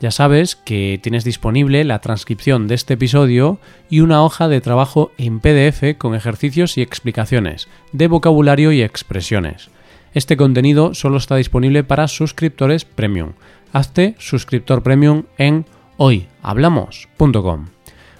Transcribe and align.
Ya 0.00 0.12
sabes 0.12 0.54
que 0.54 1.00
tienes 1.02 1.24
disponible 1.24 1.82
la 1.82 2.00
transcripción 2.00 2.68
de 2.68 2.76
este 2.76 2.94
episodio 2.94 3.58
y 3.90 3.98
una 3.98 4.22
hoja 4.22 4.46
de 4.46 4.60
trabajo 4.60 5.10
en 5.18 5.40
PDF 5.40 5.98
con 5.98 6.14
ejercicios 6.14 6.78
y 6.78 6.82
explicaciones 6.82 7.66
de 7.90 8.06
vocabulario 8.06 8.70
y 8.70 8.82
expresiones. 8.82 9.70
Este 10.14 10.36
contenido 10.36 10.94
solo 10.94 11.16
está 11.16 11.34
disponible 11.34 11.82
para 11.82 12.06
suscriptores 12.06 12.84
premium. 12.84 13.32
Hazte 13.72 14.14
suscriptor 14.18 14.84
premium 14.84 15.24
en 15.36 15.66
hoyhablamos.com. 15.96 17.66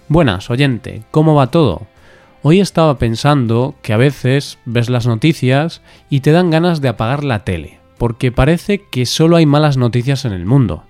Buenas, 0.08 0.50
oyente, 0.50 1.05
¿cómo 1.12 1.36
va 1.36 1.52
todo? 1.52 1.86
Hoy 2.42 2.58
estaba 2.58 2.98
pensando 2.98 3.77
que 3.83 3.92
a 3.92 3.97
veces 3.98 4.58
ves 4.64 4.91
las 4.91 5.06
noticias 5.06 5.80
y 6.10 6.20
te 6.20 6.33
dan 6.33 6.50
ganas 6.50 6.80
de 6.80 6.88
apagar 6.88 7.22
la 7.22 7.45
tele, 7.45 7.78
porque 7.98 8.33
parece 8.33 8.83
que 8.91 9.06
solo 9.06 9.36
hay 9.36 9.47
malas 9.47 9.77
noticias 9.77 10.24
en 10.24 10.33
el 10.33 10.45
mundo. 10.45 10.88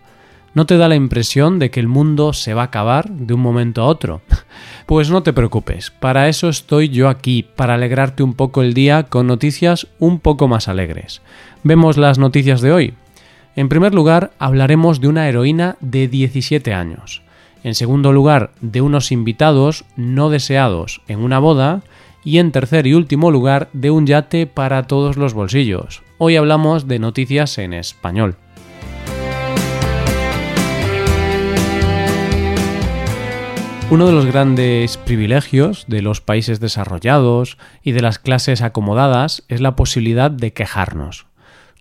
¿No 0.55 0.67
te 0.67 0.77
da 0.77 0.89
la 0.89 0.97
impresión 0.97 1.59
de 1.59 1.71
que 1.71 1.81
el 1.81 1.89
mundo 1.89 2.33
se 2.33 2.55
va 2.55 2.63
a 2.63 2.67
acabar 2.67 3.11
de 3.11 3.35
un 3.35 3.41
momento 3.41 3.83
a 3.83 3.87
otro? 3.87 4.21
Pues 4.87 5.11
no 5.11 5.23
te 5.23 5.35
preocupes, 5.35 5.91
para 5.91 6.31
eso 6.31 6.49
estoy 6.49 6.89
yo 6.89 7.11
aquí, 7.11 7.43
para 7.43 7.75
alegrarte 7.75 8.23
un 8.23 8.33
poco 8.33 8.63
el 8.63 8.73
día 8.73 9.03
con 9.03 9.27
noticias 9.27 9.87
un 9.99 10.19
poco 10.19 10.49
más 10.49 10.67
alegres. 10.67 11.21
¿Vemos 11.63 11.99
las 11.99 12.19
noticias 12.19 12.63
de 12.63 12.73
hoy? 12.73 12.95
En 13.55 13.69
primer 13.69 13.93
lugar, 13.93 14.31
hablaremos 14.39 15.03
de 15.03 15.09
una 15.09 15.29
heroína 15.29 15.77
de 15.81 16.09
17 16.09 16.73
años. 16.73 17.21
En 17.65 17.75
segundo 17.75 18.13
lugar, 18.13 18.53
de 18.61 18.81
unos 18.81 19.13
invitados 19.13 19.85
no 19.97 20.31
deseados 20.31 21.03
en 21.09 21.19
una 21.19 21.39
boda. 21.39 21.83
Y 22.25 22.39
en 22.39 22.53
tercer 22.53 22.87
y 22.87 22.95
último 22.95 23.31
lugar, 23.31 23.69
de 23.73 23.91
un 23.91 24.07
yate 24.07 24.47
para 24.47 24.85
todos 24.85 25.17
los 25.17 25.35
bolsillos. 25.35 26.03
Hoy 26.19 26.37
hablamos 26.37 26.89
de 26.89 26.99
noticias 26.99 27.59
en 27.59 27.73
español. 27.73 28.37
Uno 33.91 34.05
de 34.05 34.13
los 34.13 34.27
grandes 34.27 34.99
privilegios 34.99 35.87
de 35.89 36.03
los 36.03 36.21
países 36.21 36.61
desarrollados 36.61 37.57
y 37.83 37.93
de 37.93 38.03
las 38.03 38.19
clases 38.19 38.61
acomodadas 38.61 39.45
es 39.49 39.63
la 39.63 39.77
posibilidad 39.77 40.31
de 40.31 40.53
quejarnos. 40.53 41.25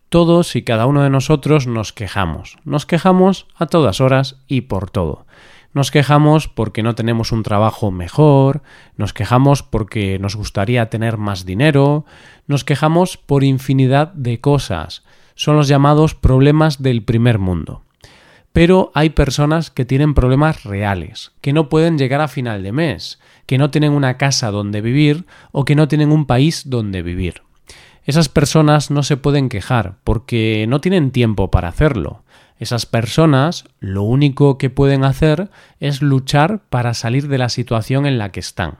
Todos 0.07 0.55
y 0.55 0.61
cada 0.61 0.85
uno 0.85 1.03
de 1.03 1.09
nosotros 1.09 1.67
nos 1.67 1.91
quejamos. 1.91 2.59
Nos 2.63 2.85
quejamos 2.85 3.47
a 3.57 3.65
todas 3.65 3.99
horas 3.99 4.37
y 4.47 4.61
por 4.61 4.89
todo. 4.89 5.25
Nos 5.73 5.91
quejamos 5.91 6.47
porque 6.47 6.81
no 6.81 6.95
tenemos 6.95 7.33
un 7.33 7.43
trabajo 7.43 7.91
mejor, 7.91 8.63
nos 8.95 9.11
quejamos 9.11 9.61
porque 9.61 10.17
nos 10.17 10.37
gustaría 10.37 10.89
tener 10.89 11.17
más 11.17 11.45
dinero, 11.45 12.05
nos 12.47 12.63
quejamos 12.63 13.17
por 13.17 13.43
infinidad 13.43 14.13
de 14.13 14.39
cosas. 14.39 15.03
Son 15.35 15.57
los 15.57 15.67
llamados 15.67 16.15
problemas 16.15 16.81
del 16.81 17.03
primer 17.03 17.37
mundo. 17.37 17.83
Pero 18.57 18.91
hay 18.95 19.11
personas 19.11 19.69
que 19.69 19.85
tienen 19.85 20.15
problemas 20.15 20.63
reales, 20.63 21.31
que 21.41 21.53
no 21.53 21.69
pueden 21.69 21.99
llegar 21.99 22.21
a 22.21 22.27
final 22.27 22.63
de 22.63 22.71
mes, 22.71 23.19
que 23.45 23.59
no 23.59 23.69
tienen 23.69 23.91
una 23.91 24.17
casa 24.17 24.49
donde 24.49 24.81
vivir 24.81 25.27
o 25.51 25.63
que 25.63 25.75
no 25.75 25.87
tienen 25.87 26.11
un 26.11 26.25
país 26.25 26.67
donde 26.67 27.03
vivir. 27.03 27.43
Esas 28.03 28.29
personas 28.29 28.89
no 28.89 29.03
se 29.03 29.15
pueden 29.15 29.49
quejar 29.49 29.97
porque 30.03 30.65
no 30.67 30.81
tienen 30.81 31.11
tiempo 31.11 31.51
para 31.51 31.67
hacerlo. 31.67 32.23
Esas 32.57 32.87
personas 32.87 33.65
lo 33.79 34.01
único 34.01 34.57
que 34.57 34.71
pueden 34.71 35.03
hacer 35.03 35.51
es 35.79 36.01
luchar 36.01 36.61
para 36.71 36.95
salir 36.95 37.27
de 37.27 37.37
la 37.37 37.49
situación 37.49 38.07
en 38.07 38.17
la 38.17 38.31
que 38.31 38.39
están. 38.39 38.79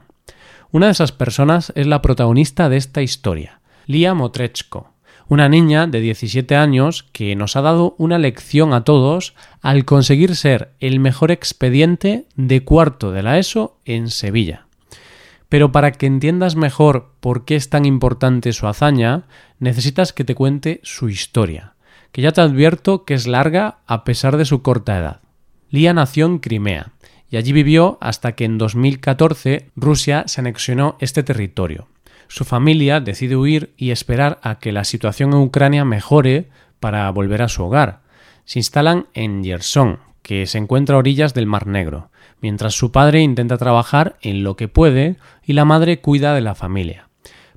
Una 0.72 0.86
de 0.86 0.92
esas 0.92 1.12
personas 1.12 1.72
es 1.76 1.86
la 1.86 2.02
protagonista 2.02 2.68
de 2.68 2.78
esta 2.78 3.00
historia, 3.00 3.60
Lia 3.86 4.12
Motrechko, 4.12 4.90
una 5.28 5.48
niña 5.48 5.86
de 5.86 6.00
17 6.00 6.56
años 6.56 7.04
que 7.12 7.36
nos 7.36 7.56
ha 7.56 7.60
dado 7.60 7.94
una 7.98 8.18
lección 8.18 8.72
a 8.72 8.84
todos 8.84 9.34
al 9.60 9.84
conseguir 9.84 10.36
ser 10.36 10.72
el 10.80 11.00
mejor 11.00 11.30
expediente 11.30 12.26
de 12.34 12.64
cuarto 12.64 13.12
de 13.12 13.22
la 13.22 13.38
ESO 13.38 13.78
en 13.84 14.08
Sevilla. 14.08 14.66
Pero 15.48 15.70
para 15.70 15.92
que 15.92 16.06
entiendas 16.06 16.56
mejor 16.56 17.12
por 17.20 17.44
qué 17.44 17.56
es 17.56 17.70
tan 17.70 17.84
importante 17.84 18.52
su 18.52 18.66
hazaña, 18.66 19.24
necesitas 19.58 20.12
que 20.12 20.24
te 20.24 20.34
cuente 20.34 20.80
su 20.82 21.08
historia, 21.08 21.74
que 22.12 22.22
ya 22.22 22.32
te 22.32 22.40
advierto 22.40 23.04
que 23.04 23.14
es 23.14 23.26
larga 23.26 23.78
a 23.86 24.04
pesar 24.04 24.36
de 24.36 24.44
su 24.44 24.62
corta 24.62 24.98
edad. 24.98 25.20
Lía 25.70 25.92
nació 25.92 26.26
en 26.26 26.38
Crimea 26.38 26.92
y 27.30 27.36
allí 27.36 27.52
vivió 27.52 27.98
hasta 28.00 28.32
que 28.32 28.44
en 28.44 28.56
2014 28.56 29.70
Rusia 29.76 30.24
se 30.26 30.40
anexionó 30.40 30.96
este 31.00 31.22
territorio. 31.22 31.88
Su 32.28 32.44
familia 32.44 33.00
decide 33.00 33.36
huir 33.36 33.72
y 33.76 33.90
esperar 33.90 34.38
a 34.42 34.58
que 34.58 34.70
la 34.70 34.84
situación 34.84 35.32
en 35.32 35.40
Ucrania 35.40 35.84
mejore 35.84 36.50
para 36.78 37.10
volver 37.10 37.42
a 37.42 37.48
su 37.48 37.64
hogar. 37.64 38.02
Se 38.44 38.58
instalan 38.58 39.06
en 39.14 39.42
Yerson, 39.42 39.98
que 40.22 40.46
se 40.46 40.58
encuentra 40.58 40.96
a 40.96 40.98
orillas 40.98 41.32
del 41.32 41.46
Mar 41.46 41.66
Negro, 41.66 42.10
mientras 42.40 42.74
su 42.74 42.92
padre 42.92 43.22
intenta 43.22 43.56
trabajar 43.56 44.16
en 44.20 44.44
lo 44.44 44.56
que 44.56 44.68
puede 44.68 45.16
y 45.42 45.54
la 45.54 45.64
madre 45.64 46.00
cuida 46.00 46.34
de 46.34 46.42
la 46.42 46.54
familia. 46.54 47.08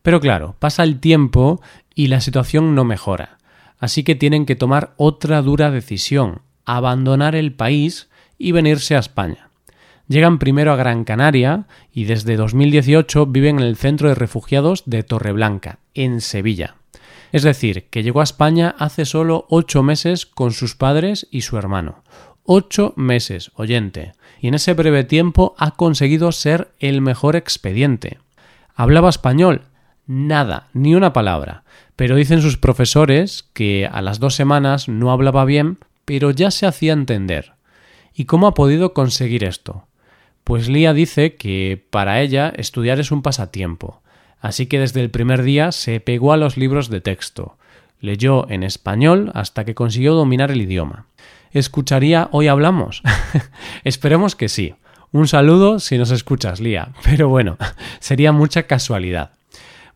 Pero 0.01 0.19
claro, 0.19 0.55
pasa 0.57 0.83
el 0.83 0.99
tiempo 0.99 1.61
y 1.93 2.07
la 2.07 2.21
situación 2.21 2.73
no 2.73 2.85
mejora, 2.85 3.37
así 3.77 4.03
que 4.03 4.15
tienen 4.15 4.45
que 4.45 4.55
tomar 4.55 4.93
otra 4.97 5.41
dura 5.41 5.69
decisión, 5.69 6.41
abandonar 6.65 7.35
el 7.35 7.53
país 7.53 8.09
y 8.37 8.53
venirse 8.53 8.95
a 8.95 8.99
España. 8.99 9.50
Llegan 10.11 10.39
primero 10.39 10.73
a 10.73 10.75
Gran 10.75 11.05
Canaria 11.05 11.67
y 11.94 12.03
desde 12.03 12.35
2018 12.35 13.27
viven 13.27 13.59
en 13.59 13.66
el 13.66 13.77
centro 13.77 14.09
de 14.09 14.16
refugiados 14.16 14.83
de 14.85 15.03
Torreblanca, 15.03 15.79
en 15.94 16.19
Sevilla. 16.19 16.75
Es 17.31 17.44
decir, 17.44 17.85
que 17.89 18.03
llegó 18.03 18.19
a 18.19 18.25
España 18.25 18.75
hace 18.77 19.05
solo 19.05 19.45
ocho 19.47 19.83
meses 19.83 20.25
con 20.25 20.51
sus 20.51 20.75
padres 20.75 21.29
y 21.31 21.44
su 21.44 21.57
hermano, 21.57 22.03
Ocho 22.44 22.94
meses, 22.97 23.51
oyente, 23.55 24.11
y 24.41 24.49
en 24.49 24.55
ese 24.55 24.73
breve 24.73 25.05
tiempo 25.05 25.55
ha 25.57 25.72
conseguido 25.72 26.33
ser 26.33 26.73
el 26.79 26.99
mejor 26.99 27.38
expediente. 27.38 28.17
¿Hablaba 28.75 29.07
español? 29.07 29.61
Nada, 30.07 30.67
ni 30.73 30.93
una 30.93 31.13
palabra, 31.13 31.63
pero 31.95 32.17
dicen 32.17 32.41
sus 32.41 32.57
profesores 32.57 33.49
que 33.53 33.88
a 33.89 34.01
las 34.01 34.19
dos 34.19 34.35
semanas 34.35 34.89
no 34.89 35.13
hablaba 35.13 35.45
bien, 35.45 35.78
pero 36.03 36.31
ya 36.31 36.51
se 36.51 36.66
hacía 36.66 36.91
entender. 36.91 37.53
¿Y 38.13 38.25
cómo 38.25 38.47
ha 38.47 38.53
podido 38.53 38.93
conseguir 38.93 39.45
esto? 39.45 39.88
Pues 40.44 40.68
Lía 40.68 40.94
dice 40.94 41.35
que 41.35 41.84
para 41.90 42.22
ella 42.22 42.52
estudiar 42.56 43.00
es 43.00 43.12
un 43.12 43.22
pasatiempo, 43.22 44.02
así 44.40 44.66
que 44.66 44.79
desde 44.79 45.02
el 45.02 45.09
primer 45.09 45.44
día 45.44 45.72
se 45.72 46.00
pegó 46.00 46.34
a 46.34 46.38
los 46.38 46.57
libros 46.57 46.90
de 46.90 47.02
texto, 47.02 47.57
leyó 48.00 48.50
en 48.50 48.63
español 48.63 49.31
hasta 49.35 49.66
que 49.66 49.75
consiguió 49.75 50.13
dominar 50.13 50.52
el 50.52 50.62
idioma 50.62 51.06
escucharía 51.52 52.29
Hoy 52.31 52.47
Hablamos? 52.47 53.02
Esperemos 53.84 54.35
que 54.35 54.50
sí. 54.50 54.75
Un 55.12 55.28
saludo 55.28 55.79
si 55.79 55.97
nos 55.97 56.12
escuchas, 56.12 56.59
Lía. 56.62 56.90
Pero 57.03 57.28
bueno, 57.28 57.58
sería 58.00 58.31
mucha 58.31 58.63
casualidad. 58.63 59.31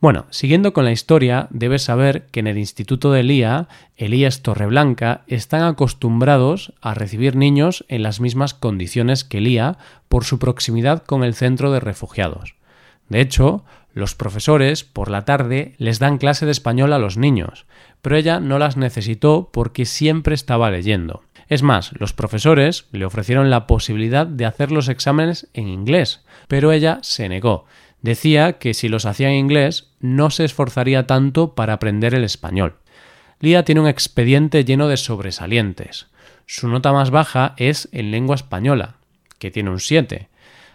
Bueno, 0.06 0.28
siguiendo 0.30 0.72
con 0.72 0.86
la 0.86 0.92
historia, 0.92 1.48
debes 1.50 1.82
saber 1.82 2.28
que 2.28 2.40
en 2.40 2.46
el 2.46 2.60
Instituto 2.60 3.12
de 3.12 3.24
Lía, 3.24 3.68
Elías 3.98 4.44
Torreblanca, 4.44 5.24
están 5.26 5.64
acostumbrados 5.64 6.74
a 6.80 6.94
recibir 6.94 7.36
niños 7.36 7.86
en 7.88 8.04
las 8.04 8.20
mismas 8.20 8.54
condiciones 8.54 9.24
que 9.24 9.42
Lía 9.42 9.80
por 10.08 10.24
su 10.24 10.38
proximidad 10.38 11.02
con 11.02 11.24
el 11.24 11.34
centro 11.34 11.72
de 11.72 11.80
refugiados. 11.80 12.54
De 13.10 13.20
hecho, 13.20 13.66
los 13.96 14.14
profesores 14.14 14.84
por 14.84 15.10
la 15.10 15.26
tarde 15.26 15.74
les 15.80 15.98
dan 15.98 16.20
clase 16.20 16.46
de 16.46 16.52
español 16.52 16.94
a 16.94 17.00
los 17.00 17.18
niños, 17.18 17.66
pero 18.04 18.16
ella 18.16 18.40
no 18.40 18.60
las 18.60 18.78
necesitó 18.78 19.50
porque 19.52 19.86
siempre 19.86 20.36
estaba 20.36 20.70
leyendo. 20.70 21.24
Es 21.48 21.64
más, 21.64 21.94
los 21.98 22.14
profesores 22.14 22.86
le 22.92 23.06
ofrecieron 23.06 23.50
la 23.50 23.66
posibilidad 23.66 24.28
de 24.28 24.46
hacer 24.46 24.72
los 24.72 24.88
exámenes 24.88 25.48
en 25.56 25.68
inglés, 25.68 26.24
pero 26.48 26.72
ella 26.72 27.00
se 27.02 27.28
negó. 27.28 27.66
Decía 28.06 28.60
que 28.60 28.76
si 28.76 28.88
los 28.88 29.08
hacía 29.08 29.32
en 29.32 29.38
inglés 29.38 29.88
no 30.00 30.30
se 30.30 30.46
esforzaría 30.46 31.08
tanto 31.08 31.56
para 31.56 31.74
aprender 31.74 32.14
el 32.14 32.24
español. 32.24 32.76
Lía 33.40 33.66
tiene 33.66 33.82
un 33.82 33.88
expediente 33.88 34.64
lleno 34.64 34.88
de 34.88 34.96
sobresalientes. 34.96 36.06
Su 36.46 36.68
nota 36.68 36.94
más 36.94 37.10
baja 37.10 37.56
es 37.58 37.90
en 37.94 38.12
lengua 38.12 38.36
española, 38.36 38.98
que 39.40 39.50
tiene 39.50 39.72
un 39.72 39.80
7, 39.80 40.30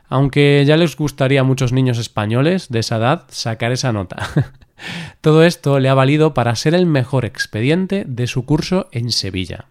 aunque 0.08 0.64
ya 0.66 0.76
les 0.76 0.96
gustaría 0.96 1.42
a 1.42 1.44
muchos 1.44 1.72
niños 1.72 1.98
españoles 1.98 2.68
de 2.68 2.80
esa 2.80 2.96
edad 2.96 3.26
sacar 3.28 3.70
esa 3.70 3.92
nota. 3.92 4.28
Todo 5.20 5.44
esto 5.44 5.78
le 5.78 5.88
ha 5.88 5.94
valido 5.94 6.34
para 6.34 6.56
ser 6.56 6.74
el 6.74 6.86
mejor 6.86 7.24
expediente 7.24 8.02
de 8.08 8.26
su 8.26 8.44
curso 8.44 8.88
en 8.90 9.12
Sevilla. 9.12 9.66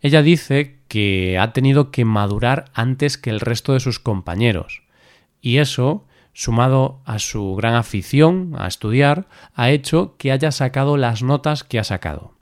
Ella 0.00 0.22
dice 0.22 0.78
que 0.88 1.38
ha 1.38 1.52
tenido 1.52 1.92
que 1.92 2.04
madurar 2.04 2.64
antes 2.74 3.16
que 3.16 3.30
el 3.30 3.38
resto 3.38 3.74
de 3.74 3.80
sus 3.80 4.00
compañeros. 4.00 4.82
Y 5.40 5.58
eso, 5.58 6.04
sumado 6.40 7.02
a 7.04 7.18
su 7.18 7.54
gran 7.54 7.74
afición 7.74 8.54
a 8.56 8.66
estudiar, 8.66 9.26
ha 9.54 9.68
hecho 9.68 10.14
que 10.16 10.32
haya 10.32 10.52
sacado 10.52 10.96
las 10.96 11.22
notas 11.22 11.64
que 11.64 11.78
ha 11.78 11.84
sacado. 11.84 12.32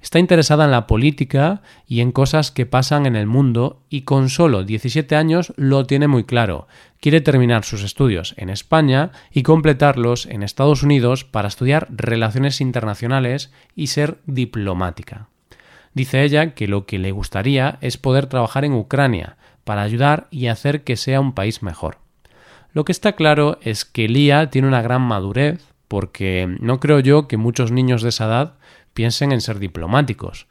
Está 0.00 0.20
interesada 0.20 0.66
en 0.66 0.70
la 0.70 0.86
política 0.86 1.60
y 1.84 2.00
en 2.00 2.12
cosas 2.12 2.52
que 2.52 2.64
pasan 2.64 3.06
en 3.06 3.16
el 3.16 3.26
mundo 3.26 3.82
y 3.90 4.02
con 4.02 4.28
solo 4.28 4.62
17 4.62 5.16
años 5.16 5.52
lo 5.56 5.84
tiene 5.84 6.06
muy 6.06 6.22
claro. 6.22 6.68
Quiere 7.00 7.20
terminar 7.20 7.64
sus 7.64 7.82
estudios 7.82 8.34
en 8.36 8.50
España 8.50 9.10
y 9.32 9.42
completarlos 9.42 10.26
en 10.26 10.44
Estados 10.44 10.84
Unidos 10.84 11.24
para 11.24 11.48
estudiar 11.48 11.88
relaciones 11.90 12.60
internacionales 12.60 13.52
y 13.74 13.88
ser 13.88 14.20
diplomática. 14.26 15.26
Dice 15.92 16.22
ella 16.22 16.54
que 16.54 16.68
lo 16.68 16.86
que 16.86 17.00
le 17.00 17.10
gustaría 17.10 17.78
es 17.80 17.98
poder 17.98 18.26
trabajar 18.26 18.64
en 18.64 18.74
Ucrania 18.74 19.38
para 19.64 19.82
ayudar 19.82 20.28
y 20.30 20.46
hacer 20.46 20.84
que 20.84 20.96
sea 20.96 21.20
un 21.20 21.34
país 21.34 21.64
mejor. 21.64 21.98
Lo 22.72 22.84
que 22.84 22.92
está 22.92 23.12
claro 23.12 23.58
es 23.62 23.84
que 23.84 24.08
Lía 24.08 24.50
tiene 24.50 24.68
una 24.68 24.82
gran 24.82 25.02
madurez 25.02 25.64
porque 25.88 26.46
no 26.60 26.78
creo 26.78 27.00
yo 27.00 27.26
que 27.26 27.36
muchos 27.36 27.72
niños 27.72 28.02
de 28.02 28.10
esa 28.10 28.26
edad 28.26 28.54
piensen 28.94 29.32
en 29.32 29.40
ser 29.40 29.58
diplomáticos. 29.58 30.46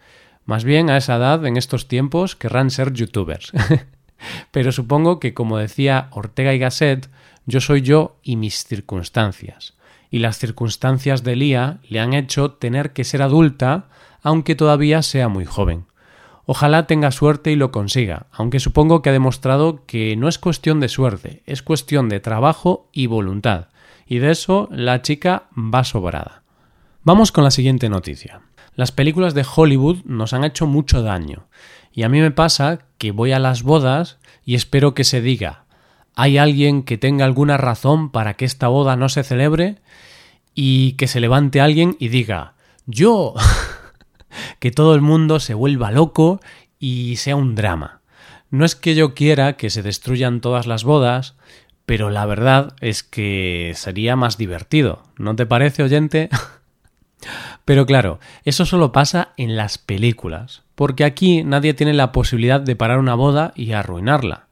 Más 0.46 0.64
bien 0.64 0.90
a 0.90 0.98
esa 0.98 1.16
edad, 1.16 1.46
en 1.46 1.56
estos 1.56 1.88
tiempos, 1.88 2.36
querrán 2.36 2.72
ser 2.72 2.92
youtubers. 2.92 3.54
Pero 4.52 4.72
supongo 4.72 5.20
que, 5.20 5.34
como 5.34 5.58
decía 5.58 6.10
Ortega 6.12 6.54
y 6.54 6.60
Gasset, 6.60 7.10
yo 7.46 7.62
soy 7.62 7.84
yo 7.84 8.18
y 8.22 8.36
mis 8.36 8.66
circunstancias. 8.66 9.76
Y 10.12 10.20
las 10.20 10.38
circunstancias 10.38 11.24
de 11.24 11.36
Lía 11.36 11.80
le 11.88 12.00
han 12.00 12.14
hecho 12.14 12.52
tener 12.52 12.92
que 12.92 13.04
ser 13.04 13.22
adulta, 13.22 13.90
aunque 14.22 14.56
todavía 14.56 15.04
sea 15.04 15.30
muy 15.30 15.46
joven. 15.46 15.86
Ojalá 16.52 16.88
tenga 16.88 17.12
suerte 17.12 17.52
y 17.52 17.56
lo 17.56 17.70
consiga, 17.70 18.26
aunque 18.32 18.60
supongo 18.60 19.04
que 19.04 19.12
ha 19.12 19.14
demostrado 19.14 19.86
que 19.86 20.16
no 20.16 20.28
es 20.28 20.40
cuestión 20.40 20.80
de 20.80 20.90
suerte, 20.90 21.44
es 21.46 21.62
cuestión 21.62 22.10
de 22.10 22.22
trabajo 22.22 22.90
y 22.92 23.06
voluntad, 23.06 23.68
y 24.08 24.18
de 24.18 24.32
eso 24.32 24.68
la 24.72 25.04
chica 25.04 25.44
va 25.56 25.84
sobrada. 25.84 26.42
Vamos 27.04 27.32
con 27.32 27.44
la 27.44 27.52
siguiente 27.52 27.88
noticia. 27.88 28.42
Las 28.74 28.92
películas 28.92 29.36
de 29.36 29.46
Hollywood 29.46 29.98
nos 30.06 30.34
han 30.34 30.44
hecho 30.44 30.66
mucho 30.66 31.04
daño, 31.04 31.46
y 31.94 32.02
a 32.02 32.10
mí 32.10 32.20
me 32.20 32.32
pasa 32.32 32.80
que 32.98 33.12
voy 33.12 33.32
a 33.32 33.38
las 33.38 33.62
bodas 33.62 34.18
y 34.44 34.56
espero 34.56 34.96
que 34.96 35.04
se 35.04 35.22
diga 35.22 35.66
¿hay 36.16 36.40
alguien 36.40 36.82
que 36.82 36.98
tenga 36.98 37.26
alguna 37.26 37.58
razón 37.58 38.10
para 38.10 38.34
que 38.34 38.46
esta 38.46 38.70
boda 38.70 38.96
no 38.96 39.08
se 39.10 39.22
celebre? 39.22 39.76
y 40.56 40.94
que 40.94 41.06
se 41.06 41.20
levante 41.20 41.62
alguien 41.62 41.96
y 42.00 42.08
diga 42.08 42.56
yo 42.88 43.36
que 44.60 44.72
todo 44.72 44.96
el 44.96 45.02
mundo 45.02 45.40
se 45.40 45.54
vuelva 45.54 45.92
loco 45.92 46.40
y 46.80 47.18
sea 47.18 47.36
un 47.36 47.56
drama. 47.56 48.02
No 48.50 48.66
es 48.66 48.76
que 48.76 48.96
yo 48.96 49.14
quiera 49.14 49.54
que 49.54 49.70
se 49.70 49.84
destruyan 49.84 50.42
todas 50.42 50.66
las 50.66 50.84
bodas, 50.84 51.36
pero 51.86 52.10
la 52.10 52.26
verdad 52.26 52.74
es 52.82 53.04
que 53.04 53.74
sería 53.76 54.16
más 54.16 54.38
divertido. 54.38 55.04
¿No 55.18 55.36
te 55.36 55.46
parece, 55.46 55.84
oyente? 55.84 56.30
Pero 57.66 57.86
claro, 57.86 58.20
eso 58.46 58.66
solo 58.66 58.92
pasa 58.92 59.34
en 59.38 59.56
las 59.56 59.78
películas, 59.78 60.64
porque 60.76 61.04
aquí 61.04 61.44
nadie 61.44 61.74
tiene 61.74 61.94
la 61.94 62.12
posibilidad 62.12 62.62
de 62.62 62.76
parar 62.76 62.98
una 62.98 63.14
boda 63.14 63.54
y 63.56 63.74
arruinarla. 63.74 64.48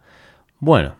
Bueno, 0.60 0.98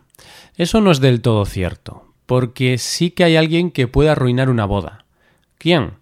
eso 0.56 0.80
no 0.80 0.90
es 0.90 1.00
del 1.00 1.20
todo 1.20 1.44
cierto, 1.44 2.12
porque 2.26 2.78
sí 2.78 3.10
que 3.10 3.24
hay 3.24 3.36
alguien 3.36 3.70
que 3.70 3.86
puede 3.86 4.10
arruinar 4.10 4.50
una 4.50 4.64
boda. 4.64 5.04
¿Quién? 5.58 5.92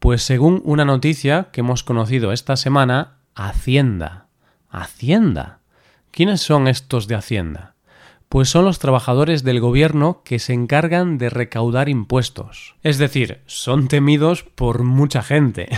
Pues 0.00 0.22
según 0.22 0.60
una 0.64 0.84
noticia 0.84 1.50
que 1.52 1.60
hemos 1.60 1.84
conocido 1.84 2.32
esta 2.32 2.56
semana, 2.56 3.18
Hacienda. 3.34 4.26
Hacienda. 4.68 5.60
¿Quiénes 6.10 6.40
son 6.40 6.66
estos 6.66 7.06
de 7.06 7.14
Hacienda? 7.14 7.70
pues 8.30 8.48
son 8.48 8.64
los 8.64 8.78
trabajadores 8.78 9.42
del 9.42 9.58
gobierno 9.58 10.22
que 10.24 10.38
se 10.38 10.52
encargan 10.52 11.18
de 11.18 11.30
recaudar 11.30 11.88
impuestos. 11.88 12.76
Es 12.84 12.96
decir, 12.96 13.40
son 13.46 13.88
temidos 13.88 14.44
por 14.44 14.84
mucha 14.84 15.20
gente. 15.20 15.68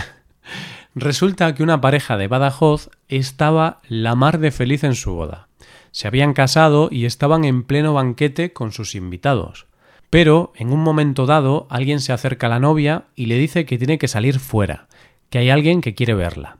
Resulta 0.95 1.55
que 1.55 1.63
una 1.63 1.81
pareja 1.81 2.15
de 2.15 2.27
Badajoz 2.27 2.91
estaba 3.07 3.81
la 3.87 4.13
mar 4.13 4.37
de 4.37 4.51
feliz 4.51 4.83
en 4.83 4.93
su 4.93 5.15
boda. 5.15 5.47
Se 5.89 6.07
habían 6.07 6.33
casado 6.33 6.89
y 6.91 7.05
estaban 7.05 7.43
en 7.43 7.63
pleno 7.63 7.95
banquete 7.95 8.53
con 8.53 8.71
sus 8.71 8.93
invitados. 8.93 9.65
Pero, 10.13 10.53
en 10.55 10.71
un 10.71 10.79
momento 10.79 11.25
dado, 11.25 11.65
alguien 11.71 11.99
se 11.99 12.13
acerca 12.13 12.45
a 12.45 12.49
la 12.51 12.59
novia 12.59 13.05
y 13.15 13.25
le 13.25 13.35
dice 13.39 13.65
que 13.65 13.79
tiene 13.79 13.97
que 13.97 14.07
salir 14.07 14.37
fuera, 14.37 14.87
que 15.31 15.39
hay 15.39 15.49
alguien 15.49 15.81
que 15.81 15.95
quiere 15.95 16.13
verla. 16.13 16.57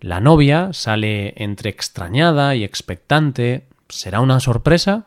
La 0.00 0.20
novia 0.20 0.72
sale 0.72 1.34
entre 1.36 1.68
extrañada 1.68 2.54
y 2.54 2.62
expectante, 2.62 3.64
¿Será 3.88 4.20
una 4.20 4.38
sorpresa? 4.38 5.06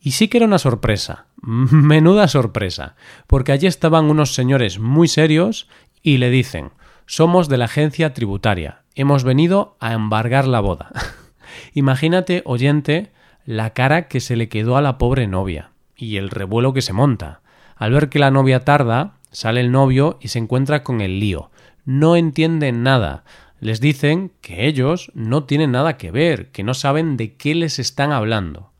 Y 0.00 0.12
sí 0.12 0.28
que 0.28 0.36
era 0.36 0.46
una 0.46 0.60
sorpresa, 0.60 1.26
menuda 1.42 2.28
sorpresa, 2.28 2.94
porque 3.26 3.50
allí 3.50 3.66
estaban 3.66 4.04
unos 4.04 4.32
señores 4.32 4.78
muy 4.78 5.08
serios 5.08 5.66
y 6.04 6.18
le 6.18 6.30
dicen 6.30 6.70
Somos 7.06 7.48
de 7.48 7.58
la 7.58 7.64
agencia 7.64 8.14
tributaria, 8.14 8.82
hemos 8.94 9.24
venido 9.24 9.76
a 9.80 9.92
embargar 9.92 10.46
la 10.46 10.60
boda. 10.60 10.92
Imagínate, 11.74 12.42
oyente, 12.44 13.10
la 13.44 13.70
cara 13.70 14.06
que 14.06 14.20
se 14.20 14.36
le 14.36 14.48
quedó 14.48 14.76
a 14.76 14.82
la 14.82 14.98
pobre 14.98 15.26
novia 15.26 15.72
y 15.98 16.16
el 16.16 16.30
revuelo 16.30 16.72
que 16.72 16.80
se 16.80 16.94
monta. 16.94 17.42
Al 17.76 17.92
ver 17.92 18.08
que 18.08 18.18
la 18.18 18.30
novia 18.30 18.64
tarda, 18.64 19.16
sale 19.30 19.60
el 19.60 19.70
novio 19.70 20.18
y 20.22 20.28
se 20.28 20.38
encuentra 20.38 20.82
con 20.82 21.02
el 21.02 21.20
lío. 21.20 21.50
No 21.84 22.16
entienden 22.16 22.82
nada, 22.82 23.24
les 23.60 23.80
dicen 23.80 24.32
que 24.40 24.66
ellos 24.66 25.10
no 25.14 25.44
tienen 25.44 25.72
nada 25.72 25.96
que 25.96 26.10
ver, 26.10 26.50
que 26.50 26.62
no 26.62 26.74
saben 26.74 27.16
de 27.16 27.34
qué 27.34 27.54
les 27.54 27.78
están 27.78 28.12
hablando, 28.12 28.70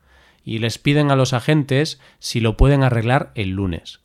y 0.43 0.59
les 0.59 0.77
piden 0.77 1.11
a 1.11 1.15
los 1.15 1.33
agentes 1.33 1.99
si 2.19 2.39
lo 2.39 2.55
pueden 2.55 2.83
arreglar 2.83 3.31
el 3.35 3.51
lunes. 3.51 3.99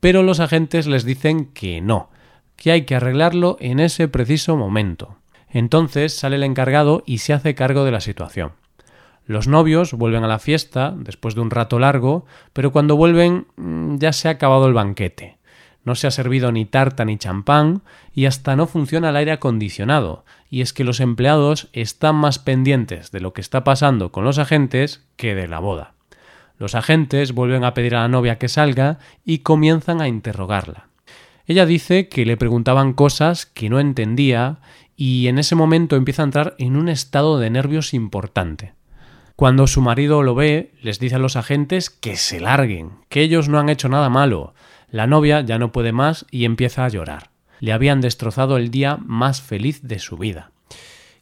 Pero 0.00 0.22
los 0.22 0.40
agentes 0.40 0.86
les 0.86 1.04
dicen 1.04 1.46
que 1.46 1.80
no, 1.80 2.10
que 2.56 2.72
hay 2.72 2.82
que 2.82 2.96
arreglarlo 2.96 3.56
en 3.60 3.78
ese 3.78 4.08
preciso 4.08 4.56
momento. 4.56 5.16
Entonces 5.48 6.14
sale 6.14 6.36
el 6.36 6.42
encargado 6.42 7.02
y 7.06 7.18
se 7.18 7.32
hace 7.32 7.54
cargo 7.54 7.84
de 7.84 7.92
la 7.92 8.00
situación. 8.00 8.52
Los 9.26 9.48
novios 9.48 9.92
vuelven 9.92 10.24
a 10.24 10.28
la 10.28 10.38
fiesta 10.38 10.94
después 10.96 11.34
de 11.34 11.40
un 11.40 11.50
rato 11.50 11.78
largo, 11.78 12.24
pero 12.52 12.72
cuando 12.72 12.96
vuelven 12.96 13.46
mm, 13.56 13.96
ya 13.98 14.12
se 14.12 14.28
ha 14.28 14.32
acabado 14.32 14.66
el 14.66 14.74
banquete 14.74 15.36
no 15.86 15.94
se 15.94 16.08
ha 16.08 16.10
servido 16.10 16.50
ni 16.50 16.66
tarta 16.66 17.04
ni 17.04 17.16
champán 17.16 17.82
y 18.12 18.26
hasta 18.26 18.56
no 18.56 18.66
funciona 18.66 19.10
el 19.10 19.16
aire 19.16 19.30
acondicionado, 19.30 20.24
y 20.50 20.60
es 20.60 20.72
que 20.72 20.82
los 20.82 20.98
empleados 20.98 21.68
están 21.72 22.16
más 22.16 22.40
pendientes 22.40 23.12
de 23.12 23.20
lo 23.20 23.32
que 23.32 23.40
está 23.40 23.62
pasando 23.62 24.10
con 24.10 24.24
los 24.24 24.38
agentes 24.38 25.04
que 25.14 25.36
de 25.36 25.46
la 25.46 25.60
boda. 25.60 25.94
Los 26.58 26.74
agentes 26.74 27.32
vuelven 27.32 27.62
a 27.62 27.72
pedir 27.72 27.94
a 27.94 28.00
la 28.00 28.08
novia 28.08 28.36
que 28.36 28.48
salga 28.48 28.98
y 29.24 29.38
comienzan 29.38 30.00
a 30.00 30.08
interrogarla. 30.08 30.88
Ella 31.46 31.66
dice 31.66 32.08
que 32.08 32.26
le 32.26 32.36
preguntaban 32.36 32.92
cosas 32.92 33.46
que 33.46 33.70
no 33.70 33.78
entendía 33.78 34.58
y 34.96 35.28
en 35.28 35.38
ese 35.38 35.54
momento 35.54 35.94
empieza 35.94 36.22
a 36.22 36.24
entrar 36.24 36.54
en 36.58 36.76
un 36.76 36.88
estado 36.88 37.38
de 37.38 37.50
nervios 37.50 37.94
importante. 37.94 38.72
Cuando 39.36 39.66
su 39.66 39.82
marido 39.82 40.22
lo 40.22 40.34
ve, 40.34 40.72
les 40.80 40.98
dice 40.98 41.16
a 41.16 41.18
los 41.18 41.36
agentes 41.36 41.90
que 41.90 42.16
se 42.16 42.40
larguen, 42.40 42.92
que 43.10 43.20
ellos 43.20 43.50
no 43.50 43.58
han 43.58 43.68
hecho 43.68 43.90
nada 43.90 44.08
malo, 44.08 44.54
la 44.90 45.06
novia 45.06 45.42
ya 45.42 45.58
no 45.58 45.72
puede 45.72 45.92
más 45.92 46.24
y 46.30 46.46
empieza 46.46 46.86
a 46.86 46.88
llorar. 46.88 47.28
Le 47.60 47.74
habían 47.74 48.00
destrozado 48.00 48.56
el 48.56 48.70
día 48.70 48.98
más 49.04 49.42
feliz 49.42 49.82
de 49.82 49.98
su 49.98 50.16
vida. 50.16 50.52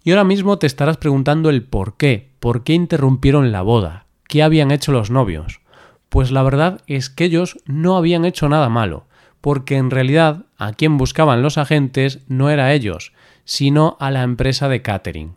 Y 0.05 0.13
ahora 0.13 0.23
mismo 0.23 0.59
te 0.59 0.69
estarás 0.69 0.97
preguntando 0.97 1.51
el 1.51 1.65
por 1.65 1.97
qué, 1.97 2.31
por 2.39 2.63
qué 2.63 2.75
interrumpieron 2.75 3.51
la 3.51 3.63
boda, 3.63 4.07
qué 4.29 4.45
habían 4.45 4.71
hecho 4.71 4.93
los 4.93 5.11
novios. 5.11 5.61
Pues 6.09 6.31
la 6.31 6.45
verdad 6.45 6.83
es 6.87 7.11
que 7.11 7.25
ellos 7.25 7.59
no 7.67 7.97
habían 7.97 8.25
hecho 8.25 8.49
nada 8.49 8.69
malo, 8.69 9.07
porque 9.41 9.77
en 9.77 9.91
realidad 9.91 10.45
a 10.57 10.73
quien 10.73 10.99
buscaban 10.99 11.43
los 11.43 11.59
agentes 11.59 12.21
no 12.29 12.49
era 12.49 12.75
ellos, 12.75 13.13
sino 13.45 13.97
a 13.99 14.13
la 14.13 14.23
empresa 14.23 14.69
de 14.69 14.83
catering. 14.83 15.35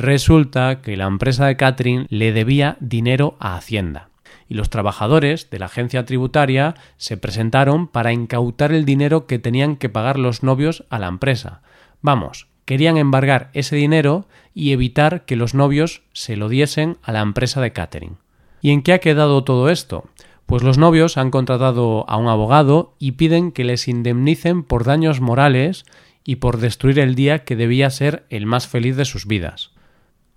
Resulta 0.00 0.80
que 0.80 0.96
la 0.96 1.06
empresa 1.06 1.46
de 1.46 1.56
catering 1.56 2.06
le 2.08 2.30
debía 2.30 2.76
dinero 2.78 3.34
a 3.40 3.56
Hacienda 3.56 4.10
y 4.48 4.54
los 4.54 4.70
trabajadores 4.70 5.50
de 5.50 5.58
la 5.58 5.66
agencia 5.66 6.04
tributaria 6.04 6.76
se 6.98 7.16
presentaron 7.16 7.88
para 7.88 8.12
incautar 8.12 8.70
el 8.70 8.84
dinero 8.84 9.26
que 9.26 9.40
tenían 9.40 9.74
que 9.74 9.88
pagar 9.88 10.16
los 10.16 10.44
novios 10.44 10.84
a 10.88 11.00
la 11.00 11.08
empresa. 11.08 11.62
Vamos, 12.00 12.46
querían 12.64 12.96
embargar 12.96 13.50
ese 13.54 13.74
dinero 13.74 14.28
y 14.54 14.70
evitar 14.70 15.24
que 15.24 15.34
los 15.34 15.52
novios 15.54 16.02
se 16.12 16.36
lo 16.36 16.48
diesen 16.48 16.98
a 17.02 17.10
la 17.10 17.20
empresa 17.20 17.60
de 17.60 17.72
catering. 17.72 18.18
¿Y 18.62 18.70
en 18.70 18.82
qué 18.82 18.92
ha 18.92 19.00
quedado 19.00 19.42
todo 19.42 19.68
esto? 19.68 20.04
Pues 20.46 20.62
los 20.62 20.78
novios 20.78 21.18
han 21.18 21.32
contratado 21.32 22.08
a 22.08 22.16
un 22.18 22.28
abogado 22.28 22.94
y 23.00 23.12
piden 23.12 23.50
que 23.50 23.64
les 23.64 23.88
indemnicen 23.88 24.62
por 24.62 24.84
daños 24.84 25.20
morales 25.20 25.84
y 26.22 26.36
por 26.36 26.58
destruir 26.58 27.00
el 27.00 27.16
día 27.16 27.42
que 27.42 27.56
debía 27.56 27.90
ser 27.90 28.26
el 28.30 28.46
más 28.46 28.68
feliz 28.68 28.94
de 28.96 29.04
sus 29.04 29.26
vidas. 29.26 29.72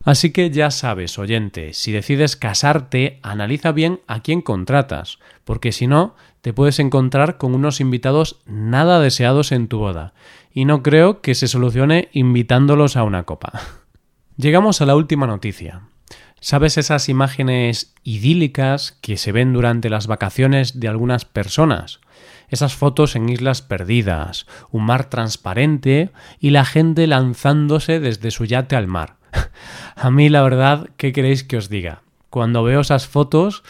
Así 0.03 0.31
que 0.31 0.49
ya 0.49 0.71
sabes, 0.71 1.19
oyente, 1.19 1.73
si 1.73 1.91
decides 1.91 2.35
casarte, 2.35 3.19
analiza 3.21 3.71
bien 3.71 4.01
a 4.07 4.21
quién 4.21 4.41
contratas, 4.41 5.19
porque 5.43 5.71
si 5.71 5.85
no, 5.85 6.15
te 6.41 6.53
puedes 6.53 6.79
encontrar 6.79 7.37
con 7.37 7.53
unos 7.53 7.79
invitados 7.79 8.41
nada 8.45 8.99
deseados 8.99 9.51
en 9.51 9.67
tu 9.67 9.77
boda, 9.77 10.13
y 10.53 10.65
no 10.65 10.81
creo 10.81 11.21
que 11.21 11.35
se 11.35 11.47
solucione 11.47 12.09
invitándolos 12.13 12.97
a 12.97 13.03
una 13.03 13.23
copa. 13.23 13.51
Llegamos 14.37 14.81
a 14.81 14.87
la 14.87 14.95
última 14.95 15.27
noticia. 15.27 15.83
¿Sabes 16.39 16.79
esas 16.79 17.07
imágenes 17.07 17.93
idílicas 18.03 18.97
que 19.01 19.17
se 19.17 19.31
ven 19.31 19.53
durante 19.53 19.91
las 19.91 20.07
vacaciones 20.07 20.79
de 20.79 20.87
algunas 20.87 21.25
personas? 21.25 21.99
Esas 22.49 22.73
fotos 22.73 23.15
en 23.15 23.29
islas 23.29 23.61
perdidas, 23.61 24.47
un 24.71 24.85
mar 24.85 25.07
transparente 25.11 26.09
y 26.39 26.49
la 26.49 26.65
gente 26.65 27.05
lanzándose 27.05 27.99
desde 27.99 28.31
su 28.31 28.45
yate 28.45 28.75
al 28.75 28.87
mar. 28.87 29.20
A 29.95 30.11
mí 30.11 30.29
la 30.29 30.41
verdad, 30.41 30.89
¿qué 30.97 31.13
queréis 31.13 31.43
que 31.43 31.57
os 31.57 31.69
diga? 31.69 32.03
Cuando 32.29 32.63
veo 32.63 32.81
esas 32.81 33.07
fotos, 33.07 33.63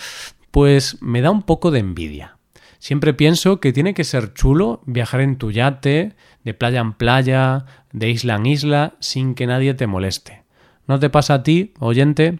pues 0.51 0.97
me 1.01 1.21
da 1.21 1.31
un 1.31 1.43
poco 1.43 1.71
de 1.71 1.79
envidia. 1.79 2.37
Siempre 2.79 3.13
pienso 3.13 3.59
que 3.59 3.73
tiene 3.73 3.93
que 3.93 4.03
ser 4.03 4.33
chulo 4.33 4.81
viajar 4.85 5.21
en 5.21 5.37
tu 5.37 5.51
yate, 5.51 6.15
de 6.43 6.53
playa 6.53 6.81
en 6.81 6.93
playa, 6.93 7.65
de 7.91 8.09
isla 8.09 8.35
en 8.35 8.45
isla, 8.47 8.93
sin 8.99 9.35
que 9.35 9.45
nadie 9.45 9.73
te 9.73 9.87
moleste. 9.87 10.43
¿No 10.87 10.99
te 10.99 11.09
pasa 11.09 11.35
a 11.35 11.43
ti, 11.43 11.73
oyente? 11.79 12.39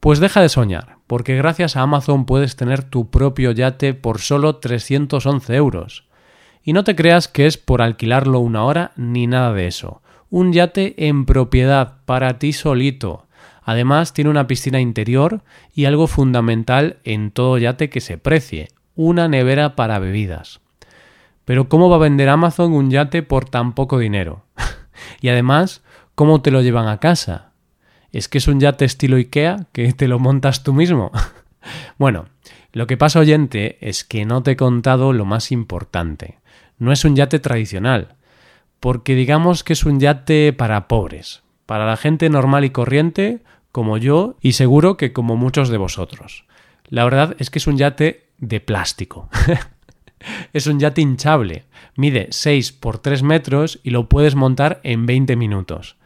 Pues 0.00 0.18
deja 0.18 0.40
de 0.40 0.48
soñar, 0.48 0.98
porque 1.06 1.36
gracias 1.36 1.76
a 1.76 1.82
Amazon 1.82 2.26
puedes 2.26 2.56
tener 2.56 2.82
tu 2.82 3.10
propio 3.10 3.52
yate 3.52 3.94
por 3.94 4.20
solo 4.20 4.56
311 4.56 5.54
euros. 5.54 6.04
Y 6.62 6.72
no 6.72 6.82
te 6.82 6.96
creas 6.96 7.28
que 7.28 7.46
es 7.46 7.56
por 7.56 7.80
alquilarlo 7.80 8.40
una 8.40 8.64
hora 8.64 8.92
ni 8.96 9.26
nada 9.26 9.52
de 9.52 9.68
eso. 9.68 10.02
Un 10.30 10.52
yate 10.52 11.08
en 11.08 11.24
propiedad 11.24 11.98
para 12.04 12.38
ti 12.38 12.52
solito. 12.52 13.26
Además 13.62 14.12
tiene 14.12 14.30
una 14.30 14.46
piscina 14.46 14.80
interior 14.80 15.42
y 15.74 15.84
algo 15.84 16.06
fundamental 16.06 16.98
en 17.04 17.30
todo 17.30 17.58
yate 17.58 17.90
que 17.90 18.00
se 18.00 18.18
precie, 18.18 18.68
una 18.94 19.28
nevera 19.28 19.76
para 19.76 19.98
bebidas. 19.98 20.60
Pero 21.44 21.68
¿cómo 21.68 21.88
va 21.88 21.96
a 21.96 22.00
vender 22.00 22.28
Amazon 22.28 22.72
un 22.72 22.90
yate 22.90 23.22
por 23.22 23.48
tan 23.48 23.72
poco 23.72 23.98
dinero? 23.98 24.44
y 25.20 25.28
además, 25.28 25.82
¿cómo 26.14 26.42
te 26.42 26.50
lo 26.50 26.60
llevan 26.60 26.88
a 26.88 26.98
casa? 26.98 27.52
¿Es 28.12 28.28
que 28.28 28.38
es 28.38 28.48
un 28.48 28.58
yate 28.58 28.84
estilo 28.84 29.16
IKEA 29.16 29.66
que 29.72 29.92
te 29.92 30.08
lo 30.08 30.18
montas 30.18 30.64
tú 30.64 30.72
mismo? 30.72 31.12
bueno, 31.98 32.26
lo 32.72 32.86
que 32.86 32.96
pasa 32.96 33.20
oyente 33.20 33.78
es 33.80 34.02
que 34.02 34.24
no 34.24 34.42
te 34.42 34.52
he 34.52 34.56
contado 34.56 35.12
lo 35.12 35.24
más 35.24 35.52
importante. 35.52 36.38
No 36.78 36.92
es 36.92 37.04
un 37.04 37.14
yate 37.14 37.38
tradicional, 37.38 38.15
porque 38.86 39.16
digamos 39.16 39.64
que 39.64 39.72
es 39.72 39.84
un 39.84 39.98
yate 39.98 40.52
para 40.52 40.86
pobres, 40.86 41.42
para 41.66 41.86
la 41.86 41.96
gente 41.96 42.30
normal 42.30 42.64
y 42.64 42.70
corriente 42.70 43.42
como 43.72 43.98
yo 43.98 44.36
y 44.40 44.52
seguro 44.52 44.96
que 44.96 45.12
como 45.12 45.34
muchos 45.34 45.70
de 45.70 45.76
vosotros. 45.76 46.44
La 46.88 47.02
verdad 47.02 47.34
es 47.40 47.50
que 47.50 47.58
es 47.58 47.66
un 47.66 47.78
yate 47.78 48.28
de 48.38 48.60
plástico. 48.60 49.28
es 50.52 50.68
un 50.68 50.78
yate 50.78 51.00
hinchable. 51.00 51.64
Mide 51.96 52.28
6 52.30 52.70
por 52.74 52.98
3 52.98 53.24
metros 53.24 53.80
y 53.82 53.90
lo 53.90 54.08
puedes 54.08 54.36
montar 54.36 54.78
en 54.84 55.04
20 55.04 55.34
minutos. 55.34 55.96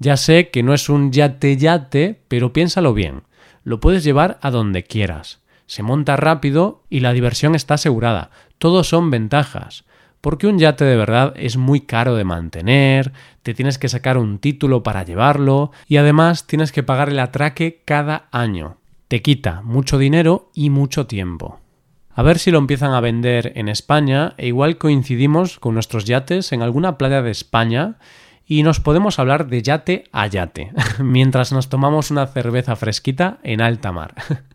Ya 0.00 0.16
sé 0.16 0.50
que 0.50 0.64
no 0.64 0.74
es 0.74 0.88
un 0.88 1.12
yate 1.12 1.56
yate, 1.56 2.20
pero 2.26 2.52
piénsalo 2.52 2.94
bien. 2.94 3.22
Lo 3.62 3.78
puedes 3.78 4.02
llevar 4.02 4.40
a 4.42 4.50
donde 4.50 4.82
quieras. 4.82 5.40
Se 5.66 5.84
monta 5.84 6.16
rápido 6.16 6.82
y 6.90 6.98
la 6.98 7.12
diversión 7.12 7.54
está 7.54 7.74
asegurada. 7.74 8.32
Todos 8.58 8.88
son 8.88 9.12
ventajas. 9.12 9.84
Porque 10.24 10.46
un 10.46 10.58
yate 10.58 10.86
de 10.86 10.96
verdad 10.96 11.34
es 11.36 11.58
muy 11.58 11.82
caro 11.82 12.14
de 12.14 12.24
mantener, 12.24 13.12
te 13.42 13.52
tienes 13.52 13.76
que 13.76 13.90
sacar 13.90 14.16
un 14.16 14.38
título 14.38 14.82
para 14.82 15.04
llevarlo 15.04 15.70
y 15.86 15.98
además 15.98 16.46
tienes 16.46 16.72
que 16.72 16.82
pagar 16.82 17.10
el 17.10 17.18
atraque 17.18 17.82
cada 17.84 18.28
año. 18.30 18.78
Te 19.08 19.20
quita 19.20 19.60
mucho 19.60 19.98
dinero 19.98 20.50
y 20.54 20.70
mucho 20.70 21.06
tiempo. 21.06 21.60
A 22.08 22.22
ver 22.22 22.38
si 22.38 22.50
lo 22.50 22.56
empiezan 22.56 22.94
a 22.94 23.02
vender 23.02 23.52
en 23.56 23.68
España 23.68 24.32
e 24.38 24.46
igual 24.46 24.78
coincidimos 24.78 25.58
con 25.58 25.74
nuestros 25.74 26.06
yates 26.06 26.52
en 26.52 26.62
alguna 26.62 26.96
playa 26.96 27.20
de 27.20 27.30
España 27.30 27.98
y 28.46 28.62
nos 28.62 28.80
podemos 28.80 29.18
hablar 29.18 29.48
de 29.48 29.60
yate 29.60 30.04
a 30.10 30.26
yate, 30.26 30.72
mientras 31.00 31.52
nos 31.52 31.68
tomamos 31.68 32.10
una 32.10 32.26
cerveza 32.28 32.76
fresquita 32.76 33.40
en 33.42 33.60
alta 33.60 33.92
mar. 33.92 34.14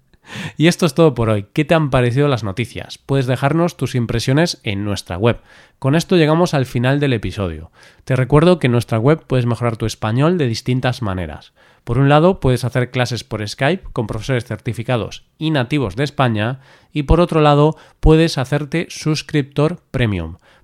Y 0.58 0.68
esto 0.68 0.86
es 0.86 0.94
todo 0.94 1.14
por 1.14 1.30
hoy. 1.30 1.48
¿Qué 1.54 1.66
te 1.66 1.76
han 1.76 1.90
parecido 1.90 2.28
las 2.28 2.44
noticias? 2.44 2.98
Puedes 2.98 3.28
dejarnos 3.28 3.78
tus 3.78 3.96
impresiones 3.96 4.60
en 4.64 4.84
nuestra 4.84 5.18
web. 5.18 5.40
Con 5.80 5.96
esto 5.96 6.16
llegamos 6.16 6.54
al 6.54 6.66
final 6.66 7.00
del 7.00 7.14
episodio. 7.14 7.72
Te 8.04 8.16
recuerdo 8.16 8.60
que 8.60 8.68
en 8.68 8.74
nuestra 8.74 9.00
web 9.00 9.24
puedes 9.26 9.46
mejorar 9.46 9.78
tu 9.78 9.86
español 9.86 10.38
de 10.38 10.48
distintas 10.48 11.02
maneras. 11.02 11.54
Por 11.84 11.98
un 11.98 12.10
lado, 12.10 12.40
puedes 12.40 12.66
hacer 12.66 12.92
clases 12.92 13.24
por 13.24 13.48
Skype 13.48 13.90
con 13.94 14.06
profesores 14.06 14.46
certificados 14.46 15.24
y 15.38 15.52
nativos 15.52 15.96
de 15.96 16.04
España 16.04 16.60
y 16.92 17.04
por 17.04 17.20
otro 17.20 17.42
lado, 17.42 17.78
puedes 18.00 18.38
hacerte 18.38 18.88
suscriptor 18.90 19.82
premium 19.92 20.38